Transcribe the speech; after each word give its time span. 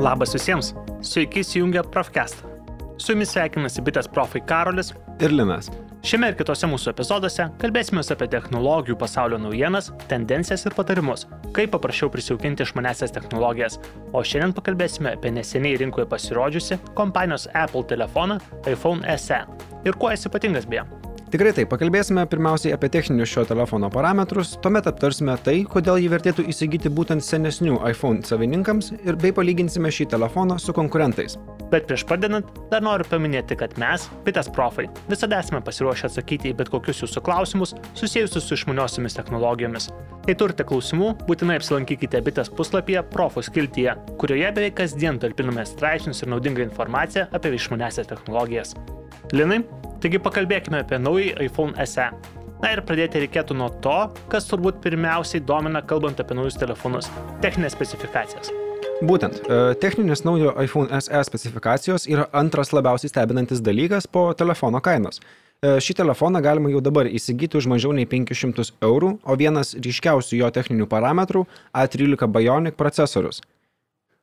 Labas 0.00 0.32
visiems, 0.32 0.70
sveiki 1.04 1.42
įsijungę 1.42 1.82
Profcast. 1.92 2.38
Su 2.96 3.12
jumis 3.12 3.34
sveikinasi 3.34 3.82
bitės 3.84 4.06
profai 4.08 4.40
Karolis 4.48 4.94
ir 5.20 5.34
Linas. 5.34 5.68
Šiame 6.08 6.30
ir 6.30 6.38
kitose 6.38 6.64
mūsų 6.72 6.94
epizoduose 6.94 7.50
kalbėsime 7.60 8.00
apie 8.00 8.30
technologijų 8.32 8.96
pasaulio 8.96 9.36
naujienas, 9.42 9.90
tendencijas 10.08 10.64
ir 10.64 10.76
patarimus, 10.78 11.26
kaip 11.52 11.74
paprasčiau 11.74 12.08
prisijaukinti 12.14 12.64
išmanesias 12.64 13.12
technologijas. 13.12 13.76
O 14.16 14.24
šiandien 14.24 14.56
pakalbėsime 14.56 15.12
apie 15.18 15.34
neseniai 15.36 15.76
rinkoje 15.84 16.08
pasirodžiusi 16.08 16.80
kompanijos 16.96 17.50
Apple 17.52 17.84
telefoną 17.92 18.40
iPhone 18.72 19.04
SE 19.20 19.42
ir 19.84 20.00
kuo 20.00 20.16
jis 20.16 20.24
ypatingas 20.32 20.64
beje. 20.64 20.88
Tikrai 21.30 21.52
taip, 21.54 21.68
pakalbėsime 21.70 22.24
pirmiausiai 22.26 22.72
apie 22.74 22.88
techninius 22.90 23.30
šio 23.30 23.44
telefono 23.46 23.86
parametrus, 23.94 24.56
tuomet 24.64 24.88
aptarsime 24.90 25.36
tai, 25.46 25.60
kodėl 25.62 26.00
jį 26.02 26.08
vertėtų 26.10 26.42
įsigyti 26.50 26.90
būtent 26.90 27.22
senesnių 27.22 27.76
iPhone 27.86 28.24
savininkams 28.26 28.88
ir 28.98 29.14
bei 29.14 29.30
palyginsime 29.36 29.92
šį 29.94 30.08
telefoną 30.10 30.56
su 30.58 30.74
konkurentais. 30.74 31.36
Bet 31.70 31.86
prieš 31.86 32.02
pradedant, 32.10 32.50
dar 32.72 32.82
noriu 32.82 33.06
paminėti, 33.06 33.54
kad 33.60 33.78
mes, 33.78 34.08
Pitas 34.26 34.50
Profai, 34.50 34.88
visada 35.06 35.38
esame 35.38 35.62
pasiruošę 35.62 36.08
atsakyti 36.10 36.50
į 36.50 36.56
bet 36.58 36.72
kokius 36.74 37.04
jūsų 37.04 37.22
klausimus 37.22 37.76
susijusius 37.94 38.50
su 38.50 38.58
išmaniosiomis 38.58 39.14
technologijomis. 39.14 39.86
Jei 40.26 40.34
turite 40.34 40.66
klausimų, 40.66 41.12
būtinai 41.30 41.60
apsilankykite 41.60 42.24
Bitas 42.26 42.50
puslapyje 42.50 43.04
Profų 43.14 43.46
skiltyje, 43.46 43.94
kurioje 44.18 44.50
beveik 44.58 44.80
kasdien 44.82 45.22
talpiname 45.22 45.62
straipsnius 45.62 46.24
ir 46.24 46.34
naudingą 46.34 46.66
informaciją 46.66 47.30
apie 47.30 47.54
išmanesias 47.54 48.10
technologijas. 48.10 48.74
Linai, 49.30 49.62
taigi 50.00 50.20
pakalbėkime 50.22 50.80
apie 50.80 50.98
naują 50.98 51.36
iPhone 51.44 51.86
SE. 51.86 52.08
Na 52.60 52.72
ir 52.74 52.82
pradėti 52.84 53.22
reikėtų 53.22 53.56
nuo 53.56 53.70
to, 53.84 53.98
kas 54.32 54.48
turbūt 54.50 54.82
pirmiausiai 54.84 55.40
domina 55.44 55.80
kalbant 55.80 56.20
apie 56.20 56.36
naujus 56.36 56.58
telefonus- 56.60 57.08
techninės 57.44 57.76
specifikacijas. 57.76 58.52
Būtent, 59.00 59.40
e, 59.48 59.74
techninės 59.80 60.24
naujo 60.24 60.52
iPhone 60.60 61.00
SE 61.00 61.22
specifikacijos 61.24 62.06
yra 62.06 62.28
antras 62.32 62.72
labiausiai 62.72 63.08
stebinantis 63.08 63.60
dalykas 63.60 64.06
po 64.06 64.34
telefono 64.34 64.80
kainos. 64.80 65.20
E, 65.62 65.80
šį 65.80 65.94
telefoną 66.02 66.42
galima 66.42 66.68
jau 66.68 66.80
dabar 66.80 67.06
įsigyti 67.06 67.56
už 67.56 67.66
mažiau 67.66 67.94
nei 67.94 68.04
500 68.04 68.72
eurų, 68.80 69.18
o 69.24 69.36
vienas 69.36 69.74
ryškiausių 69.74 70.36
jo 70.36 70.50
techninių 70.50 70.86
parametrų- 70.86 71.46
A13 71.74 72.28
Bionic 72.28 72.76
procesorius. 72.76 73.40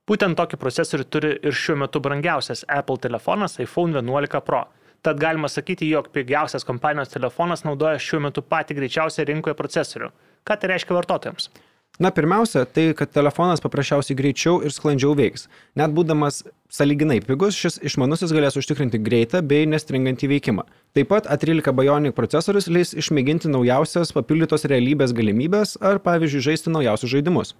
Būtent 0.08 0.36
tokį 0.36 0.58
procesorių 0.58 1.06
turi 1.09 1.39
ir 1.44 1.52
šiuo 1.52 1.75
metu 1.78 2.00
brangiausias 2.00 2.64
Apple 2.69 2.97
telefonas 2.97 3.59
iPhone 3.59 3.94
11 3.94 4.41
Pro 4.41 4.67
Tad 5.06 5.20
galima 5.22 5.50
sakyti, 5.52 5.88
jog 5.90 6.09
pigiausias 6.14 6.66
kompanijos 6.67 7.14
telefonas 7.14 7.64
naudoja 7.67 8.02
šiuo 8.02 8.23
metu 8.28 8.44
patį 8.44 8.80
greičiausią 8.81 9.28
rinkoje 9.30 9.56
procesorių. 9.58 10.12
Ką 10.48 10.58
tai 10.59 10.73
reiškia 10.73 10.95
vartotojams? 10.98 11.50
Na, 11.98 12.12
pirmiausia, 12.14 12.62
tai, 12.70 12.92
kad 12.94 13.09
telefonas 13.09 13.62
paprasčiausiai 13.64 14.18
greičiau 14.20 14.59
ir 14.62 14.73
sklandžiau 14.73 15.16
veiks. 15.18 15.48
Net 15.80 15.95
būdamas 15.98 16.44
saliginai 16.70 17.18
pigus, 17.25 17.58
šis 17.58 17.80
išmanusis 17.90 18.34
galės 18.38 18.59
užtikrinti 18.59 19.02
greitą 19.02 19.42
bei 19.42 19.66
nestringantį 19.66 20.30
veikimą. 20.36 20.68
Taip 20.94 21.09
pat 21.09 21.25
A13 21.34 21.73
Bionic 21.73 22.14
procesorius 22.14 22.70
leis 22.70 22.94
išmėginti 22.94 23.50
naujausias 23.50 24.14
papildytos 24.14 24.70
realybės 24.70 25.16
galimybės 25.18 25.73
ar, 25.81 25.98
pavyzdžiui, 26.06 26.45
žaisti 26.52 26.75
naujausius 26.75 27.16
žaidimus. 27.16 27.58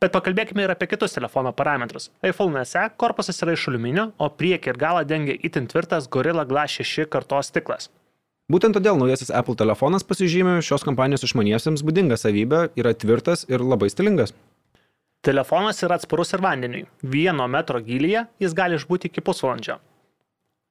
Bet 0.00 0.14
pakalbėkime 0.14 0.62
ir 0.64 0.70
apie 0.72 0.86
kitus 0.88 1.12
telefono 1.12 1.50
parametrus. 1.52 2.06
iPhone 2.24 2.64
SE 2.64 2.86
korpusas 2.96 3.42
yra 3.44 3.52
iš 3.52 3.66
aliuminio, 3.68 4.06
o 4.16 4.28
priekį 4.32 4.70
ir 4.72 4.78
galą 4.80 5.02
dengia 5.04 5.34
itin 5.44 5.66
tvirtas 5.68 6.06
Gorilla 6.08 6.46
Glass 6.48 6.78
6 6.80 7.04
kartos 7.12 7.50
stiklas. 7.52 7.90
Būtent 8.50 8.72
todėl 8.72 8.96
naujasis 8.96 9.28
Apple 9.28 9.58
telefonas 9.60 10.06
pasižymė 10.08 10.62
šios 10.64 10.86
kompanijos 10.88 11.26
išmaniesiems 11.28 11.84
būdingą 11.84 12.16
savybę, 12.16 12.62
yra 12.80 12.94
tvirtas 12.96 13.44
ir 13.52 13.60
labai 13.60 13.90
stilingas. 13.92 14.32
Telefonas 15.20 15.84
yra 15.84 16.00
atsparus 16.00 16.32
ir 16.32 16.40
vandeniui. 16.40 16.86
Vieno 17.04 17.44
metro 17.46 17.84
gilyje 17.84 18.24
jis 18.40 18.56
gali 18.56 18.80
išbūti 18.80 19.12
iki 19.12 19.20
pusvalandžio. 19.20 19.76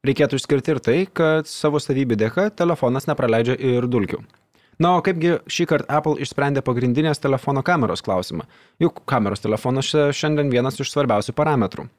Reikėtų 0.09 0.41
išskirti 0.41 0.73
ir 0.73 0.81
tai, 0.81 0.99
kad 1.05 1.45
savo 1.45 1.77
savybių 1.77 2.17
dėka 2.17 2.49
telefonas 2.49 3.05
nepraleidžia 3.05 3.61
ir 3.61 3.85
dulkių. 3.85 4.23
Na, 4.79 4.93
o 4.95 4.99
kaipgi 5.03 5.33
šį 5.51 5.65
kartą 5.67 5.97
Apple 5.99 6.23
išsprendė 6.23 6.61
pagrindinės 6.63 7.19
telefono 7.19 7.59
kameros 7.67 7.99
klausimą? 7.99 8.45
Juk 8.79 9.01
kameros 9.11 9.41
telefonas 9.43 9.89
šiandien 10.15 10.51
vienas 10.53 10.79
iš 10.79 10.93
svarbiausių 10.93 11.33
parametrų. 11.35 11.89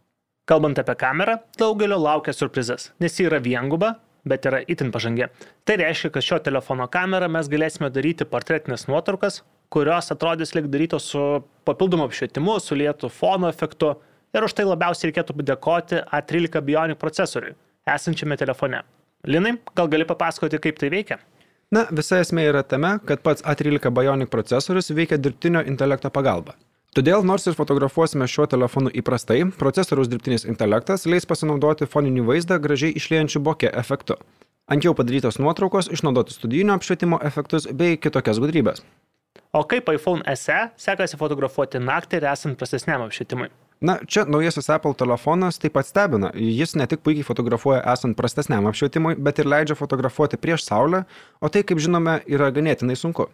Kalbant 0.48 0.80
apie 0.80 0.94
kamerą, 0.96 1.34
daugelio 1.60 1.98
laukia 2.00 2.32
surprizas, 2.32 2.88
nes 2.96 3.18
ji 3.18 3.26
yra 3.28 3.36
vienguba, 3.44 3.98
bet 4.24 4.48
yra 4.48 4.62
itin 4.64 4.88
pažangi. 4.94 5.28
Tai 5.68 5.76
reiškia, 5.76 6.08
kad 6.14 6.24
šio 6.24 6.38
telefono 6.46 6.86
kamerą 6.88 7.28
mes 7.28 7.50
galėsime 7.52 7.91
daryti 7.92 8.24
portretinės 8.24 8.86
nuotraukas, 8.88 9.42
kurios 9.68 10.08
atrodys 10.14 10.54
lik 10.56 10.70
darytos 10.72 11.10
su 11.12 11.24
papildomu 11.68 12.06
apšvietimu, 12.08 12.56
su 12.64 12.78
lietų 12.80 13.12
fono 13.12 13.52
efektu 13.52 13.92
ir 14.32 14.47
už 14.47 14.56
tai 14.56 14.64
labiausiai 14.64 15.10
reikėtų 15.10 15.36
padėkoti 15.36 16.00
A13 16.08 16.64
Bionic 16.64 17.02
procesoriui, 17.04 17.52
esančiame 17.84 18.41
telefone. 18.41 18.80
Linai, 19.28 19.58
gal 19.76 19.92
gali 19.92 20.08
papasakoti, 20.08 20.62
kaip 20.64 20.80
tai 20.80 20.88
veikia? 20.97 21.20
Na, 21.70 21.84
visa 21.94 22.19
esmė 22.19 22.48
yra 22.50 22.64
tame, 22.66 22.97
kad 23.06 23.20
pats 23.22 23.44
A13 23.47 23.92
Bionic 23.94 24.31
procesorius 24.32 24.91
veikia 24.91 25.20
dirbtinio 25.22 25.60
intelekto 25.70 26.10
pagalba. 26.10 26.56
Todėl, 26.98 27.22
nors 27.22 27.47
ir 27.47 27.54
fotografuosime 27.54 28.26
šiuo 28.26 28.48
telefonu 28.50 28.91
įprastai, 28.91 29.44
procesoriaus 29.58 30.10
dirbtinis 30.10 30.48
intelektas 30.50 31.06
leis 31.06 31.28
pasinaudoti 31.30 31.86
foninį 31.86 32.25
vaizdą 32.26 32.59
gražiai 32.59 32.97
išliejančių 32.98 33.42
bokė 33.47 33.70
efektu. 33.84 34.19
Ant 34.66 34.82
jau 34.82 34.97
padarytos 34.98 35.38
nuotraukos 35.38 35.92
išnaudoti 35.94 36.34
studijinio 36.34 36.75
apšvietimo 36.75 37.22
efektus 37.30 37.70
bei 37.70 37.94
kitokias 38.03 38.42
gudrybės. 38.42 38.82
O 39.54 39.62
kaip 39.62 39.94
iPhone 39.94 40.26
SE 40.34 40.59
sekasi 40.75 41.22
fotografuoti 41.22 41.78
naktį 41.78 42.19
ir 42.19 42.32
esant 42.34 42.59
prastesniam 42.59 43.06
apšvietimui? 43.06 43.53
Na, 43.80 43.96
čia 44.04 44.26
naujasis 44.28 44.68
Apple 44.68 44.92
telefonas 44.92 45.56
taip 45.56 45.72
pat 45.72 45.88
stebina. 45.88 46.28
Jis 46.36 46.74
ne 46.76 46.84
tik 46.84 47.00
puikiai 47.00 47.24
fotografuoja 47.24 47.80
esant 47.94 48.16
prastesniam 48.18 48.66
apšvietimui, 48.68 49.14
bet 49.16 49.41
ir 49.41 49.48
leidžia 49.48 49.76
fotografuoti 49.78 50.36
prieš 50.36 50.66
Saulę, 50.66 51.06
o 51.41 51.48
tai, 51.48 51.62
kaip 51.64 51.80
žinome, 51.80 52.18
yra 52.28 52.50
ganėtinai 52.52 52.98
sunku. 53.00 53.30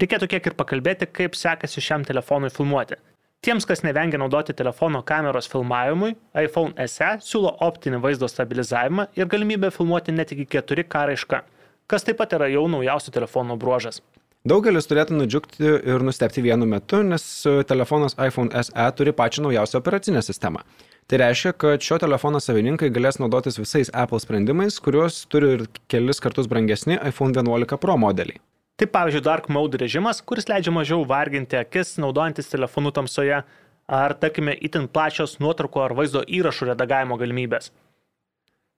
Reikėtų 0.00 0.30
kiek 0.32 0.48
ir 0.48 0.56
pakalbėti, 0.56 1.10
kaip 1.12 1.36
sekasi 1.36 1.84
šiam 1.84 2.06
telefonui 2.08 2.48
filmuoti. 2.54 2.96
Tiems, 3.44 3.66
kas 3.68 3.84
nevengia 3.84 4.16
naudoti 4.22 4.54
telefono 4.56 5.02
kameros 5.04 5.50
filmavimui, 5.52 6.14
iPhone 6.40 6.88
SE 6.88 7.10
siūlo 7.26 7.52
optinį 7.66 8.00
vaizdo 8.00 8.30
stabilizavimą 8.30 9.10
ir 9.18 9.28
galimybę 9.28 9.68
filmuoti 9.76 10.16
net 10.16 10.32
iki 10.32 10.48
4K 10.56 11.04
raišką, 11.10 11.42
kas 11.90 12.08
taip 12.08 12.22
pat 12.22 12.32
yra 12.38 12.48
jau 12.48 12.64
naujausių 12.70 13.12
telefonų 13.18 13.60
bruožas. 13.60 14.00
Daugelis 14.42 14.88
turėtų 14.90 15.14
nudžiugti 15.14 15.68
ir 15.86 16.02
nustepti 16.02 16.42
vienu 16.42 16.66
metu, 16.66 16.98
nes 17.06 17.22
telefonas 17.70 18.16
iPhone 18.18 18.50
SE 18.66 18.86
turi 18.98 19.12
pačią 19.14 19.44
naujausią 19.44 19.78
operacinę 19.78 20.22
sistemą. 20.26 20.64
Tai 21.06 21.20
reiškia, 21.22 21.52
kad 21.54 21.84
šio 21.86 22.00
telefono 22.02 22.40
savininkai 22.42 22.88
galės 22.90 23.20
naudotis 23.22 23.60
visais 23.60 23.92
Apple 23.94 24.18
sprendimais, 24.18 24.80
kuriuos 24.82 25.20
turi 25.30 25.52
ir 25.54 25.62
kelis 25.86 26.18
kartus 26.24 26.50
brangesni 26.50 26.98
iPhone 26.98 27.30
11 27.38 27.78
Pro 27.78 27.94
modeliai. 27.94 28.42
Tai 28.82 28.88
pavyzdžiui, 28.90 29.22
Dark 29.22 29.46
Mode 29.46 29.78
režimas, 29.78 30.18
kuris 30.26 30.50
leidžia 30.50 30.74
mažiau 30.74 31.06
varginti 31.06 31.60
akis 31.60 31.94
naudojantis 32.02 32.50
telefonu 32.50 32.90
tamsoje, 32.90 33.44
ar, 33.86 34.16
tarkime, 34.18 34.56
itin 34.58 34.90
plačios 34.90 35.36
nuotraukų 35.38 35.86
ar 35.86 35.94
vaizdo 35.94 36.24
įrašų 36.26 36.72
redagavimo 36.72 37.20
galimybės. 37.20 37.70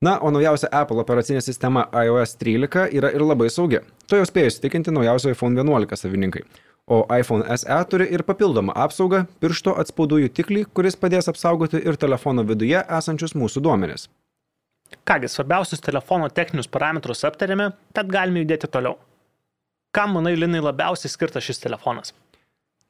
Na, 0.03 0.19
o 0.21 0.31
naujausia 0.31 0.69
Apple 0.72 1.00
operacinė 1.00 1.41
sistema 1.44 1.87
iOS 1.94 2.37
13 2.41 2.88
yra 2.99 3.10
ir 3.15 3.22
labai 3.25 3.49
saugi. 3.50 3.81
To 4.10 4.19
jau 4.19 4.27
spėjo 4.28 4.50
įsitikinti 4.50 4.93
naujausio 4.93 5.32
iPhone 5.32 5.56
11 5.60 5.97
savininkai. 6.00 6.43
O 6.87 6.99
iPhone 7.16 7.56
SE 7.56 7.78
turi 7.88 8.10
ir 8.12 8.25
papildomą 8.28 8.75
apsaugą- 8.77 9.25
piršto 9.41 9.72
atspaudų 9.81 10.19
jutiklį, 10.27 10.66
kuris 10.75 10.97
padės 10.97 11.31
apsaugoti 11.32 11.81
ir 11.81 11.97
telefono 11.97 12.44
viduje 12.44 12.84
esančius 12.99 13.32
mūsų 13.32 13.62
duomenis. 13.62 14.09
Kągi, 15.05 15.28
svarbiausius 15.28 15.81
telefono 15.81 16.28
techninius 16.28 16.69
parametrus 16.69 17.25
aptarėme, 17.25 17.72
tad 17.94 18.09
galime 18.09 18.44
judėti 18.44 18.69
toliau. 18.69 18.99
Kam, 19.93 20.12
manai, 20.12 20.37
Linai 20.37 20.61
labiausiai 20.61 21.11
skirtas 21.11 21.44
šis 21.44 21.58
telefonas? 21.58 22.12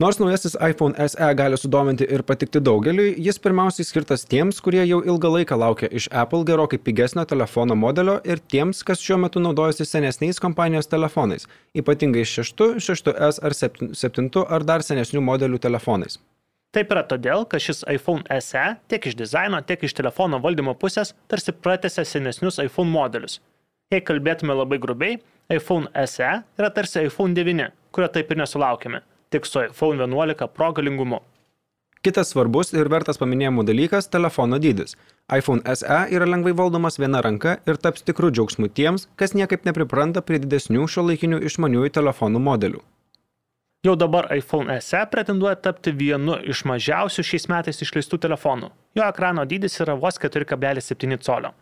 Nors 0.02 0.18
naujasis 0.18 0.56
iPhone 0.70 1.08
SE 1.08 1.26
gali 1.38 1.56
sudominti 1.56 2.06
ir 2.14 2.22
patikti 2.26 2.58
daugeliui, 2.68 3.12
jis 3.26 3.36
pirmiausiai 3.38 3.86
skirtas 3.86 4.24
tiems, 4.26 4.56
kurie 4.58 4.80
jau 4.82 4.96
ilgą 5.06 5.30
laiką 5.36 5.58
laukia 5.60 5.86
iš 6.00 6.08
Apple 6.22 6.42
gerokai 6.48 6.80
pigesnio 6.82 7.22
telefono 7.30 7.76
modelio 7.78 8.16
ir 8.26 8.42
tiems, 8.54 8.80
kas 8.88 9.04
šiuo 9.06 9.20
metu 9.22 9.42
naudojasi 9.44 9.86
senesniais 9.86 10.42
kompanijos 10.42 10.90
telefonais, 10.90 11.46
ypatingai 11.78 12.26
6, 12.26 12.64
6S 12.88 13.38
ar 13.46 13.56
7 13.60 14.42
ar 14.58 14.66
dar 14.72 14.82
senesnių 14.82 15.22
modelių 15.30 15.62
telefonais. 15.68 16.18
Taip 16.74 16.90
yra 16.90 17.06
todėl, 17.14 17.46
kad 17.46 17.62
šis 17.62 17.86
iPhone 17.94 18.26
SE 18.42 18.66
tiek 18.90 19.06
iš 19.06 19.14
dizaino, 19.22 19.62
tiek 19.62 19.86
iš 19.86 19.94
telefono 19.94 20.42
valdymo 20.42 20.74
pusės 20.74 21.14
tarsi 21.30 21.54
pratęsia 21.54 22.02
senesnius 22.02 22.58
iPhone 22.66 22.90
modelius. 22.90 23.38
Jei 23.94 24.02
kalbėtume 24.02 24.58
labai 24.58 24.82
grubiai, 24.82 25.22
iPhone 25.54 25.86
SE 26.10 26.36
yra 26.42 26.74
tarsi 26.74 27.06
iPhone 27.06 27.38
9, 27.38 27.70
kurio 27.94 28.10
taip 28.10 28.34
ir 28.34 28.42
nesulaukėme 28.42 29.06
tik 29.34 29.46
su 29.50 29.66
iPhone 29.66 30.06
11 30.06 30.48
Pro 30.54 30.72
galingumu. 30.72 31.20
Kitas 32.04 32.34
svarbus 32.34 32.74
ir 32.76 32.90
vertas 32.92 33.16
paminėjimų 33.16 33.62
dalykas- 33.64 34.10
telefono 34.14 34.58
dydis. 34.60 34.96
iPhone 35.32 35.62
SE 35.74 36.00
yra 36.16 36.26
lengvai 36.28 36.52
valdomas 36.52 36.98
viena 36.98 37.22
ranka 37.24 37.56
ir 37.66 37.76
taps 37.76 38.02
tikrų 38.02 38.30
džiaugsmų 38.30 38.68
tiems, 38.78 39.06
kas 39.16 39.32
niekaip 39.32 39.64
nepripranta 39.64 40.20
prie 40.20 40.38
didesnių 40.38 40.84
šio 40.84 41.02
laikinių 41.08 41.40
išmaniųjų 41.48 41.90
telefonų 41.98 42.42
modelių. 42.48 42.82
Jau 43.84 43.96
dabar 43.96 44.28
iPhone 44.36 44.80
SE 44.80 45.00
pretenduoja 45.12 45.56
tapti 45.56 45.92
vienu 45.92 46.36
iš 46.52 46.64
mažiausių 46.64 47.24
šiais 47.30 47.48
metais 47.48 47.82
išleistų 47.84 48.18
telefonų. 48.18 48.70
Jo 48.96 49.08
ekrano 49.08 49.44
dydis 49.44 49.80
yra 49.80 49.96
vos 49.96 50.18
4,7 50.18 51.18
colio. 51.26 51.54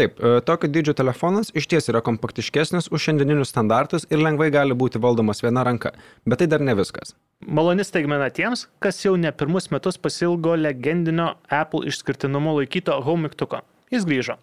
Taip, 0.00 0.16
e, 0.16 0.40
tokio 0.40 0.68
dydžio 0.72 0.94
telefonas 0.96 1.50
iš 1.52 1.66
ties 1.68 1.90
yra 1.92 2.00
kompaktiškesnis 2.00 2.86
už 2.88 3.02
šiandieninius 3.04 3.50
standartus 3.52 4.06
ir 4.08 4.22
lengvai 4.24 4.46
gali 4.54 4.72
būti 4.72 4.96
valdomas 4.96 5.44
viena 5.44 5.60
ranka, 5.66 5.92
bet 6.24 6.40
tai 6.40 6.46
dar 6.48 6.64
ne 6.64 6.72
viskas. 6.78 7.12
Maloni 7.44 7.84
staigmena 7.84 8.30
tiems, 8.32 8.64
kas 8.80 9.02
jau 9.04 9.12
ne 9.20 9.28
pirmus 9.28 9.68
metus 9.74 10.00
pasilgo 10.00 10.56
legendinio 10.56 11.34
Apple 11.52 11.84
išskirtinumu 11.92 12.56
laikyto 12.62 12.96
Home 13.04 13.28
mygtuko. 13.28 13.60
Jis 13.92 14.08
grįžo. 14.08 14.38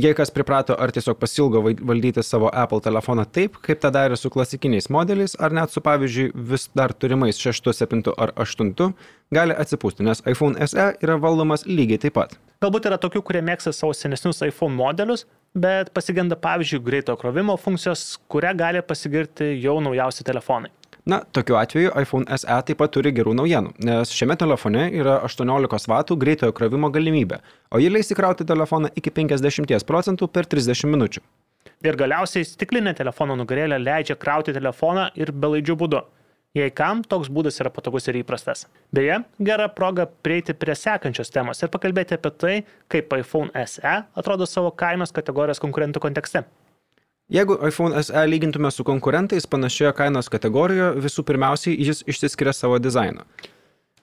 Jei 0.00 0.14
kas 0.16 0.30
priprato 0.32 0.72
ar 0.80 0.88
tiesiog 0.88 1.18
pasilgo 1.20 1.60
valdyti 1.60 2.22
savo 2.24 2.48
Apple 2.48 2.80
telefoną 2.80 3.26
taip, 3.28 3.58
kaip 3.60 3.82
tą 3.82 3.90
darė 3.92 4.16
su 4.16 4.30
klasikiniais 4.32 4.88
modeliais, 4.88 5.34
ar 5.36 5.52
net 5.52 5.68
su 5.68 5.82
pavyzdžiui 5.84 6.30
vis 6.48 6.64
dar 6.72 6.94
turimais 6.96 7.36
6, 7.36 7.68
7 7.76 8.00
ar 8.16 8.32
8, 8.40 8.72
gali 9.36 9.52
atsipūsti, 9.52 10.06
nes 10.08 10.24
iPhone 10.32 10.56
SE 10.64 10.86
yra 11.04 11.18
valdomas 11.20 11.66
lygiai 11.68 12.00
taip 12.06 12.16
pat. 12.16 12.38
Galbūt 12.64 12.88
yra 12.88 12.96
tokių, 13.04 13.20
kurie 13.20 13.44
mėgsta 13.44 13.74
savo 13.76 13.92
senesnius 13.92 14.40
iPhone 14.48 14.72
modelius, 14.80 15.26
bet 15.52 15.92
pasigenda 15.92 16.40
pavyzdžiui 16.40 16.80
greito 16.88 17.18
krovimo 17.20 17.58
funkcijos, 17.60 18.14
kurią 18.32 18.56
gali 18.56 18.80
pasigirti 18.80 19.58
jau 19.60 19.76
naujausi 19.84 20.24
telefonai. 20.24 20.72
Na, 21.04 21.18
tokiu 21.32 21.56
atveju 21.58 21.90
iPhone 21.98 22.38
SE 22.38 22.56
taip 22.66 22.78
pat 22.78 22.92
turi 22.94 23.10
gerų 23.10 23.32
naujienų, 23.34 23.72
nes 23.88 24.12
šiame 24.14 24.36
telefone 24.38 24.84
yra 24.94 25.16
18 25.26 25.88
W 25.90 26.16
greitojo 26.22 26.54
krovimo 26.54 26.92
galimybė, 26.94 27.40
o 27.74 27.80
ji 27.82 27.88
leis 27.90 28.14
įkrauti 28.14 28.46
telefoną 28.46 28.92
iki 28.94 29.10
50 29.10 29.82
procentų 29.88 30.28
per 30.30 30.46
30 30.46 30.86
minučių. 30.94 31.24
Ir 31.82 31.98
galiausiai 31.98 32.46
stiklinė 32.46 32.94
telefono 32.94 33.34
nugarėlė 33.34 33.80
leidžia 33.82 34.14
krauti 34.14 34.54
telefoną 34.54 35.08
ir 35.18 35.34
belaidžių 35.34 35.78
būdu. 35.82 36.04
Jei 36.54 36.70
kam, 36.70 37.02
toks 37.02 37.32
būdas 37.32 37.58
yra 37.64 37.72
patogus 37.74 38.06
ir 38.06 38.20
įprastas. 38.20 38.68
Beje, 38.94 39.22
gera 39.42 39.66
proga 39.72 40.06
prieiti 40.06 40.54
prie 40.54 40.76
sekančios 40.78 41.34
temos 41.34 41.64
ir 41.64 41.72
pakalbėti 41.72 42.14
apie 42.14 42.30
tai, 42.38 42.56
kaip 42.92 43.14
iPhone 43.18 43.50
SE 43.66 44.02
atrodo 44.22 44.46
savo 44.46 44.70
kainos 44.70 45.16
kategorijos 45.16 45.62
konkurentų 45.64 46.04
kontekste. 46.04 46.44
Jeigu 47.32 47.56
iPhone 47.68 48.02
SE 48.02 48.26
lygintume 48.26 48.70
su 48.70 48.84
konkurentais 48.84 49.46
panašioje 49.46 49.94
kainos 49.96 50.26
kategorijoje, 50.28 50.98
visų 51.00 51.22
pirmiausiai 51.24 51.78
jis 51.80 52.02
išsiskiria 52.04 52.52
savo 52.52 52.76
dizainą. 52.76 53.24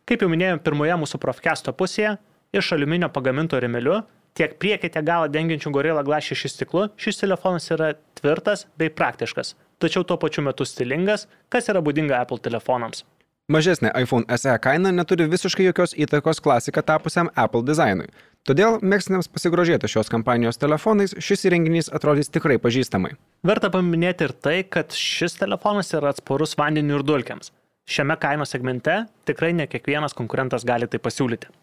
Kaip 0.09 0.23
jau 0.25 0.29
minėjome 0.31 0.63
pirmoje 0.65 0.95
mūsų 0.97 1.19
profkesto 1.21 1.69
pusėje, 1.77 2.15
iš 2.57 2.71
aliuminio 2.73 3.11
pagaminto 3.13 3.59
remeliu, 3.61 3.99
tiek 4.33 4.57
priekį, 4.57 4.89
tiek 4.95 5.05
galą 5.05 5.29
dengiančių 5.29 5.75
Gorilla 5.75 6.01
Glass 6.07 6.33
6 6.33 6.55
stiklu, 6.55 6.87
šis 6.97 7.21
telefonas 7.21 7.69
yra 7.75 7.91
tvirtas 8.17 8.65
bei 8.81 8.89
praktiškas, 8.89 9.53
tačiau 9.77 10.01
tuo 10.01 10.17
pačiu 10.17 10.47
metu 10.49 10.65
stilingas, 10.65 11.27
kas 11.53 11.69
yra 11.69 11.85
būdinga 11.85 12.23
Apple 12.23 12.41
telefonams. 12.41 13.05
Mažesnė 13.49 13.89
iPhone 13.97 14.25
SE 14.37 14.57
kaina 14.61 14.89
neturi 14.93 15.25
visiškai 15.29 15.69
jokios 15.69 15.95
įtakos 15.97 16.41
klasika 16.41 16.81
tapusiam 16.85 17.29
Apple 17.33 17.61
dizainui. 17.65 18.09
Todėl 18.50 18.80
mėgstiniams 18.81 19.28
pasigrožėti 19.30 19.86
šios 19.94 20.07
kompanijos 20.10 20.57
telefonais 20.57 21.12
šis 21.22 21.46
įrenginys 21.46 21.92
atrodys 21.94 22.31
tikrai 22.34 22.56
pažįstamai. 22.57 23.12
Verta 23.46 23.69
paminėti 23.69 24.25
ir 24.25 24.34
tai, 24.34 24.56
kad 24.66 24.96
šis 24.98 25.38
telefonas 25.38 25.94
yra 25.94 26.10
atsparus 26.16 26.57
vandeniu 26.57 26.98
ir 26.98 27.06
dulkiams. 27.06 27.51
Šiame 27.86 28.18
kainos 28.18 28.50
segmente 28.56 29.04
tikrai 29.30 29.51
ne 29.54 29.69
kiekvienas 29.69 30.18
konkurentas 30.18 30.66
gali 30.66 30.90
tai 30.90 30.98
pasiūlyti. 30.98 31.54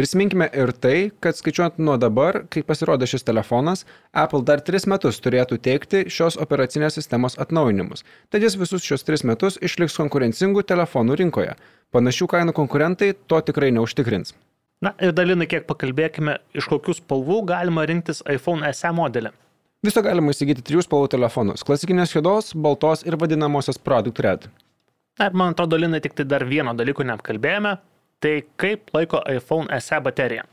Prisiminkime 0.00 0.48
ir 0.56 0.72
tai, 0.72 1.10
kad 1.20 1.36
skaičiuojant 1.36 1.76
nuo 1.84 2.00
dabar, 2.00 2.46
kai 2.48 2.64
pasirodė 2.64 3.04
šis 3.12 3.28
telefonas, 3.28 3.84
Apple 4.16 4.40
dar 4.48 4.64
3 4.64 4.88
metus 4.88 5.20
turėtų 5.20 5.60
teikti 5.60 6.06
šios 6.08 6.40
operacinės 6.40 6.96
sistemos 6.96 7.36
atnaujinimus. 7.36 8.06
Tad 8.32 8.48
jis 8.48 8.56
visus 8.60 8.84
šios 8.88 9.04
3 9.04 9.28
metus 9.28 9.60
išliks 9.60 10.00
konkurencingų 10.00 10.64
telefonų 10.72 11.20
rinkoje. 11.20 11.58
Panašių 11.92 12.32
kainų 12.32 12.56
konkurentai 12.56 13.12
to 13.28 13.44
tikrai 13.44 13.76
neužtikrins. 13.76 14.32
Na 14.80 14.94
ir 15.00 15.12
dalinai 15.12 15.46
kiek 15.50 15.66
pakalbėkime, 15.68 16.38
iš 16.56 16.70
kokių 16.70 16.96
spalvų 16.96 17.42
galima 17.50 17.84
rinktis 17.88 18.22
iPhone 18.32 18.64
SE 18.72 18.92
modelį. 18.96 19.34
Viso 19.84 20.00
galima 20.04 20.32
įsigyti 20.32 20.64
trijų 20.64 20.86
spalvų 20.86 21.12
telefonus- 21.16 21.64
klasikinės 21.66 22.14
juodos, 22.14 22.54
baltos 22.54 23.04
ir 23.06 23.16
vadinamosios 23.16 23.78
Product 23.78 24.20
Red. 24.20 24.48
Na 25.18 25.26
ir 25.26 25.32
man 25.32 25.54
atrodo, 25.54 25.76
Linai, 25.76 26.00
tik 26.00 26.14
tai 26.14 26.24
dar 26.24 26.44
vieno 26.44 26.74
dalyko 26.74 27.04
neapkalbėjome, 27.04 27.78
Tai 28.20 28.42
kaip 28.60 28.90
laiko 28.92 29.22
iPhone 29.32 29.80
SE 29.80 29.96
baterija? 30.04 30.44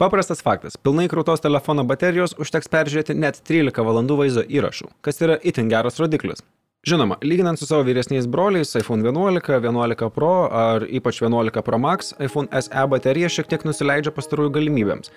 Paprastas 0.00 0.40
faktas. 0.42 0.78
Pilnai 0.80 1.04
krautos 1.12 1.42
telefono 1.44 1.84
baterijos 1.84 2.32
užteks 2.40 2.70
peržiūrėti 2.72 3.14
net 3.14 3.36
13 3.48 3.84
valandų 3.84 4.16
vaizdo 4.22 4.44
įrašų, 4.48 4.88
kas 5.04 5.20
yra 5.20 5.36
itin 5.44 5.68
geras 5.68 6.00
rodiklis. 6.00 6.40
Žinoma, 6.82 7.14
lyginant 7.22 7.58
su 7.58 7.66
savo 7.66 7.82
vyresniais 7.86 8.26
broliais 8.26 8.74
iPhone 8.74 9.02
11, 9.02 9.60
11 9.60 10.10
Pro 10.10 10.48
ar 10.50 10.82
ypač 10.90 11.20
11 11.22 11.62
Pro 11.62 11.78
Max, 11.78 12.10
iPhone 12.18 12.62
SE 12.62 12.86
baterija 12.90 13.28
šiek 13.30 13.46
tiek 13.52 13.62
nusileidžia 13.62 14.10
pastarųjų 14.16 14.50
galimybėms. 14.56 15.12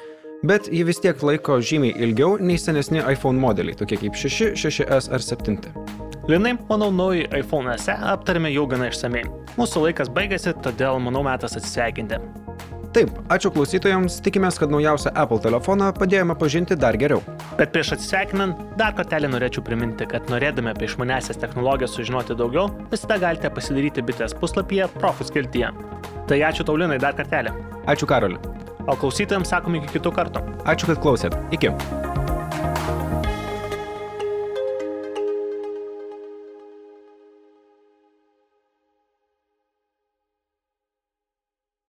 Bet 0.46 0.70
ji 0.70 0.84
vis 0.86 1.02
tiek 1.02 1.26
laiko 1.26 1.58
žymiai 1.58 1.98
ilgiau 2.06 2.38
nei 2.38 2.62
senesni 2.62 3.02
iPhone 3.02 3.42
modeliai, 3.42 3.74
tokie 3.82 3.98
kaip 3.98 4.14
6, 4.14 4.54
6S 4.62 5.10
ar 5.10 5.26
7. 5.26 5.58
Linai, 6.30 6.54
manau, 6.70 6.94
naują 6.94 7.34
iPhone 7.34 7.74
SE 7.82 7.98
aptarėme 8.14 8.54
jau 8.54 8.70
gana 8.70 8.94
išsamei. 8.94 9.26
Mūsų 9.58 9.88
laikas 9.90 10.14
baigėsi, 10.14 10.54
todėl 10.62 11.02
manau 11.02 11.26
metas 11.26 11.58
atsisveikinti. 11.58 12.45
Taip, 12.96 13.10
ačiū 13.28 13.50
klausytojams, 13.52 14.22
tikimės, 14.24 14.56
kad 14.56 14.72
naujausią 14.72 15.12
Apple 15.20 15.42
telefoną 15.44 15.90
padėjome 15.98 16.38
pažinti 16.40 16.78
dar 16.80 16.96
geriau. 16.96 17.20
Bet 17.60 17.74
prieš 17.76 17.92
atsisveikinant, 17.98 18.62
dar 18.80 18.96
kartelį 18.96 19.34
norėčiau 19.34 19.66
priminti, 19.68 20.08
kad 20.08 20.32
norėdami 20.32 20.72
apie 20.72 20.88
išmanesias 20.88 21.42
technologijas 21.42 21.98
sužinoti 22.00 22.40
daugiau, 22.40 22.70
visada 22.94 23.20
galite 23.20 23.52
pasidaryti 23.52 24.06
bitės 24.08 24.38
puslapyje 24.40 24.88
Profus 24.96 25.28
skiltyje. 25.34 25.74
Tai 26.32 26.40
ačiū 26.54 26.64
Taulinai 26.64 27.02
dar 27.04 27.20
kartelį. 27.20 27.52
Ačiū 27.84 28.08
Karoliu. 28.08 28.40
O 28.88 28.96
klausytojams 28.96 29.52
sakom 29.52 29.76
iki 29.76 29.98
kitų 29.98 30.16
kartų. 30.16 30.48
Ačiū, 30.64 30.94
kad 30.94 31.04
klausėt. 31.04 31.40
Iki. 31.52 31.76